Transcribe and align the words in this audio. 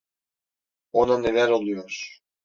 Ona 0.93 1.17
neler 1.17 1.49
oluyor? 1.49 2.19